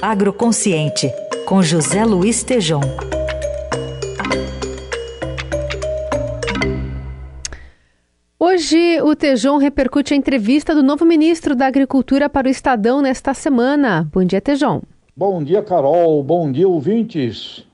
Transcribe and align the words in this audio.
Agroconsciente, 0.00 1.12
com 1.44 1.60
José 1.60 2.04
Luiz 2.04 2.44
Tejom. 2.44 2.80
Hoje, 8.38 9.02
o 9.02 9.16
Tejon 9.16 9.56
repercute 9.56 10.14
a 10.14 10.16
entrevista 10.16 10.72
do 10.72 10.84
novo 10.84 11.04
ministro 11.04 11.56
da 11.56 11.66
Agricultura 11.66 12.28
para 12.28 12.46
o 12.46 12.50
Estadão 12.50 13.02
nesta 13.02 13.34
semana. 13.34 14.08
Bom 14.12 14.22
dia, 14.22 14.40
Tejon. 14.40 14.82
Bom 15.16 15.42
dia, 15.42 15.62
Carol. 15.64 16.22
Bom 16.22 16.52
dia, 16.52 16.68
ouvintes. 16.68 17.66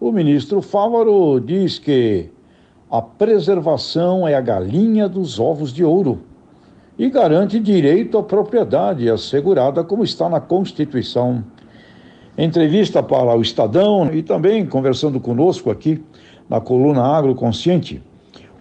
O 0.00 0.10
ministro 0.10 0.60
Fávaro 0.60 1.38
diz 1.38 1.78
que 1.78 2.30
a 2.90 3.00
preservação 3.00 4.26
é 4.26 4.34
a 4.34 4.40
galinha 4.40 5.08
dos 5.08 5.38
ovos 5.38 5.72
de 5.72 5.84
ouro 5.84 6.18
e 6.98 7.08
garante 7.08 7.60
direito 7.60 8.18
à 8.18 8.24
propriedade 8.24 9.08
assegurada 9.08 9.84
como 9.84 10.02
está 10.02 10.28
na 10.28 10.40
Constituição. 10.40 11.44
Entrevista 12.42 13.02
para 13.02 13.36
o 13.36 13.42
Estadão 13.42 14.08
e 14.14 14.22
também 14.22 14.64
conversando 14.64 15.20
conosco 15.20 15.70
aqui 15.70 16.02
na 16.48 16.58
coluna 16.58 17.02
Agroconsciente, 17.02 18.02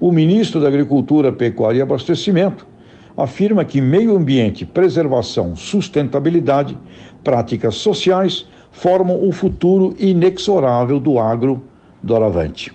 o 0.02 0.12
ministro 0.12 0.60
da 0.60 0.68
Agricultura, 0.68 1.32
Pecuária 1.32 1.80
e 1.80 1.82
Abastecimento 1.82 2.68
afirma 3.16 3.64
que 3.64 3.80
meio 3.80 4.18
ambiente, 4.18 4.66
preservação, 4.66 5.56
sustentabilidade, 5.56 6.78
práticas 7.24 7.76
sociais 7.76 8.46
formam 8.70 9.26
o 9.26 9.32
futuro 9.32 9.96
inexorável 9.98 11.00
do 11.00 11.18
agro 11.18 11.64
doravante. 12.04 12.74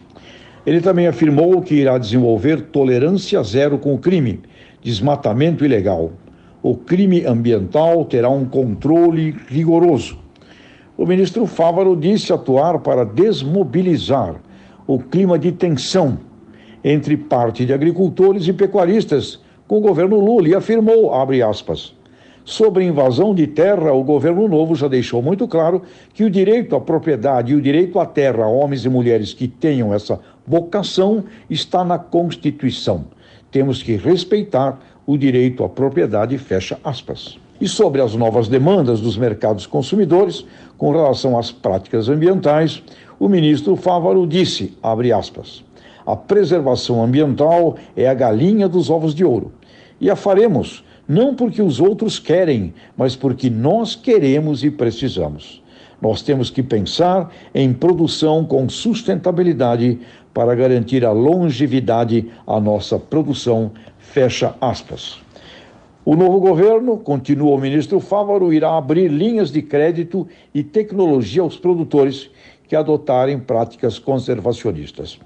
Ele 0.64 0.80
também 0.80 1.06
afirmou 1.06 1.61
que 1.61 1.75
irá 1.75 1.98
desenvolver 1.98 2.62
tolerância 2.73 3.42
zero 3.42 3.77
com 3.77 3.92
o 3.92 3.98
crime, 3.98 4.41
desmatamento 4.83 5.66
ilegal. 5.66 6.12
O 6.62 6.75
crime 6.75 7.27
ambiental 7.27 8.06
terá 8.06 8.30
um 8.30 8.47
controle 8.47 9.36
rigoroso. 9.48 10.23
O 10.97 11.05
ministro 11.05 11.45
Fávaro 11.45 11.97
disse 11.97 12.33
atuar 12.33 12.79
para 12.79 13.05
desmobilizar 13.05 14.37
o 14.87 15.01
clima 15.01 15.36
de 15.36 15.51
tensão 15.51 16.19
entre 16.84 17.17
parte 17.17 17.67
de 17.67 17.73
agricultores 17.73 18.47
e 18.47 18.53
pecuaristas 18.53 19.41
com 19.67 19.78
o 19.78 19.81
governo 19.81 20.20
Lula 20.20 20.48
e 20.48 20.55
afirmou, 20.55 21.11
aspas, 21.48 21.95
sobre 22.45 22.84
invasão 22.84 23.34
de 23.34 23.47
terra, 23.47 23.92
o 23.92 24.05
governo 24.05 24.47
novo 24.47 24.77
já 24.77 24.86
deixou 24.86 25.20
muito 25.20 25.48
claro 25.48 25.83
que 26.12 26.23
o 26.23 26.31
direito 26.31 26.77
à 26.77 26.81
propriedade 26.81 27.53
e 27.53 27.56
o 27.56 27.61
direito 27.61 27.98
à 27.98 28.06
terra 28.06 28.47
homens 28.47 28.84
e 28.84 28.89
mulheres 28.89 29.34
que 29.34 29.48
tenham 29.48 29.92
essa 29.92 30.20
vocação 30.47 31.25
está 31.51 31.83
na 31.83 31.98
Constituição. 31.98 33.06
Temos 33.51 33.83
que 33.83 33.97
respeitar 33.97 34.79
o 35.05 35.17
direito 35.17 35.64
à 35.64 35.69
propriedade, 35.69 36.39
fecha 36.39 36.79
aspas. 36.84 37.42
E 37.60 37.69
sobre 37.69 38.00
as 38.00 38.14
novas 38.14 38.48
demandas 38.48 39.00
dos 39.00 39.16
mercados 39.16 39.66
consumidores 39.66 40.44
com 40.77 40.91
relação 40.91 41.38
às 41.38 41.52
práticas 41.52 42.08
ambientais, 42.08 42.83
o 43.19 43.28
ministro 43.28 43.77
Fávaro 43.77 44.27
disse, 44.27 44.77
aspas, 44.83 45.64
a 46.06 46.16
preservação 46.16 47.02
ambiental 47.02 47.77
é 47.96 48.08
a 48.08 48.14
galinha 48.14 48.69
dos 48.69 48.91
ovos 48.91 49.14
de 49.14 49.24
ouro. 49.24 49.52
E 50.00 50.11
a 50.11 50.16
faremos, 50.16 50.84
não 51.08 51.34
porque 51.34 51.62
os 51.62 51.80
outros 51.80 52.19
querem, 52.19 52.74
mas 52.96 53.14
porque 53.16 53.48
nós 53.48 53.94
queremos 53.94 54.64
e 54.64 54.70
precisamos. 54.70 55.62
Nós 56.02 56.20
temos 56.20 56.50
que 56.50 56.62
pensar 56.62 57.33
em 57.55 57.72
produção 57.72 58.44
com 58.44 58.68
sustentabilidade 58.68 59.98
para 60.34 60.55
garantir 60.55 61.05
a 61.05 61.12
longevidade 61.12 62.30
à 62.46 62.61
nossa 62.61 62.98
produção. 62.98 63.70
Fecha 63.98 64.55
aspas. 64.61 65.23
O 66.05 66.14
novo 66.16 66.38
governo, 66.38 66.98
continua 66.98 67.55
o 67.55 67.58
ministro 67.58 67.98
Fávaro, 67.98 68.52
irá 68.52 68.77
abrir 68.77 69.08
linhas 69.08 69.50
de 69.50 69.62
crédito 69.62 70.28
e 70.55 70.62
tecnologia 70.62 71.41
aos 71.41 71.56
produtores 71.56 72.28
que 72.69 72.77
adotarem 72.77 73.38
práticas 73.38 73.98
conservacionistas. 73.98 75.19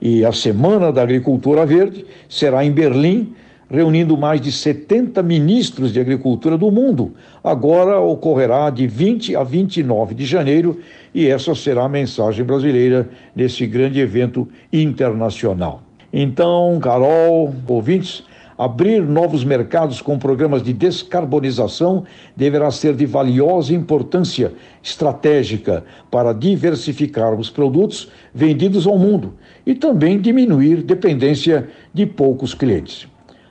E 0.00 0.24
a 0.24 0.32
Semana 0.32 0.90
da 0.90 1.02
Agricultura 1.02 1.66
Verde 1.66 2.06
será 2.26 2.64
em 2.64 2.72
Berlim, 2.72 3.34
reunindo 3.68 4.16
mais 4.16 4.40
de 4.40 4.50
70 4.50 5.22
ministros 5.22 5.92
de 5.92 6.00
agricultura 6.00 6.56
do 6.56 6.70
mundo. 6.70 7.12
Agora 7.42 8.00
ocorrerá 8.00 8.70
de 8.70 8.86
20 8.86 9.36
a 9.36 9.42
29 9.42 10.14
de 10.14 10.24
janeiro 10.24 10.80
e 11.14 11.28
essa 11.28 11.54
será 11.54 11.84
a 11.84 11.88
mensagem 11.88 12.46
brasileira 12.46 13.10
nesse 13.36 13.66
grande 13.66 14.00
evento 14.00 14.48
internacional. 14.72 15.82
Então, 16.10 16.78
Carol, 16.80 17.54
ouvintes, 17.68 18.24
Abrir 18.56 19.02
novos 19.02 19.42
mercados 19.42 20.00
com 20.00 20.16
programas 20.16 20.62
de 20.62 20.72
descarbonização 20.72 22.04
deverá 22.36 22.70
ser 22.70 22.94
de 22.94 23.04
valiosa 23.04 23.74
importância 23.74 24.52
estratégica 24.80 25.84
para 26.08 26.32
diversificarmos 26.32 27.50
produtos 27.50 28.12
vendidos 28.32 28.86
ao 28.86 28.96
mundo 28.96 29.34
e 29.66 29.74
também 29.74 30.20
diminuir 30.20 30.82
dependência 30.82 31.68
de 31.92 32.06
poucos 32.06 32.54
clientes. 32.54 33.08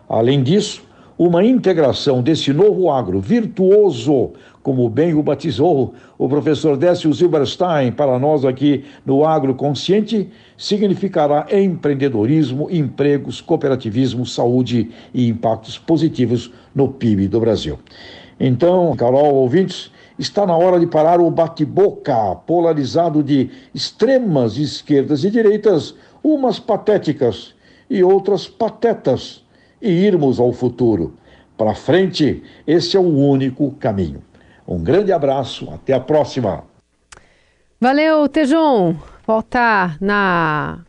Além 0.08 0.42
disso, 0.42 0.84
uma 1.18 1.44
integração 1.46 2.22
desse 2.22 2.52
novo 2.52 2.90
agro 2.90 3.20
virtuoso, 3.20 4.32
como 4.62 4.90
bem 4.90 5.14
o 5.14 5.22
batizou 5.22 5.94
o 6.18 6.28
professor 6.28 6.78
Décio 6.78 7.14
Zilberstein 7.14 7.92
para 7.92 8.18
nós 8.18 8.46
aqui 8.46 8.84
no 9.06 9.26
Agro 9.26 9.54
Consciente, 9.54 10.30
significará 10.58 11.48
empreendedorismo, 11.52 12.70
empregos, 12.72 13.42
cooperativismo, 13.42 14.26
saúde 14.26 14.90
e 15.14 15.28
impactos 15.28 15.78
positivos 15.78 16.52
no 16.74 16.88
PIB 16.88 17.28
do 17.28 17.40
Brasil. 17.40 17.78
Então, 18.40 18.96
Carol, 18.96 19.36
ouvintes, 19.36 19.92
está 20.18 20.46
na 20.46 20.56
hora 20.56 20.80
de 20.80 20.88
parar 20.88 21.20
o 21.20 21.30
bate-boca 21.30 22.36
polarizado 22.48 23.22
de 23.22 23.50
extremas 23.74 24.58
esquerdas 24.58 25.24
e 25.24 25.30
direitas, 25.30 25.94
umas 26.24 26.60
patéticas 26.60 27.54
e 27.90 28.04
outras 28.04 28.48
patetas 28.48 29.43
e 29.84 29.90
irmos 29.90 30.40
ao 30.40 30.54
futuro. 30.54 31.14
Para 31.58 31.76
frente, 31.76 32.42
esse 32.66 32.96
é 32.96 33.00
o 33.00 33.04
único 33.04 33.72
caminho. 33.72 34.24
Um 34.68 34.82
grande 34.82 35.12
abraço, 35.12 35.70
até 35.72 35.94
a 35.94 36.00
próxima. 36.00 36.64
Valeu, 37.80 38.28
Tejon. 38.30 38.96
Volta 39.28 39.98
na 40.00 40.80